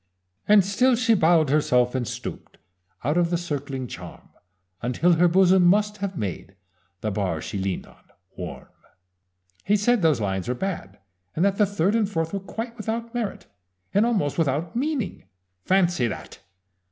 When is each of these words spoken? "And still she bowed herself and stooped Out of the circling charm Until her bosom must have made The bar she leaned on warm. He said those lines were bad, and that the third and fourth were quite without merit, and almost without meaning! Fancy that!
"And 0.47 0.65
still 0.65 0.95
she 0.95 1.13
bowed 1.13 1.51
herself 1.51 1.93
and 1.93 2.07
stooped 2.07 2.57
Out 3.03 3.17
of 3.19 3.29
the 3.29 3.37
circling 3.37 3.85
charm 3.85 4.29
Until 4.81 5.13
her 5.13 5.27
bosom 5.27 5.63
must 5.63 5.97
have 5.97 6.17
made 6.17 6.55
The 7.01 7.11
bar 7.11 7.39
she 7.39 7.59
leaned 7.59 7.85
on 7.85 8.05
warm. 8.35 8.69
He 9.63 9.77
said 9.77 10.01
those 10.01 10.19
lines 10.19 10.47
were 10.47 10.55
bad, 10.55 10.97
and 11.35 11.45
that 11.45 11.57
the 11.57 11.67
third 11.67 11.93
and 11.95 12.09
fourth 12.09 12.33
were 12.33 12.39
quite 12.39 12.75
without 12.77 13.13
merit, 13.13 13.45
and 13.93 14.03
almost 14.03 14.39
without 14.39 14.75
meaning! 14.75 15.25
Fancy 15.65 16.07
that! 16.07 16.39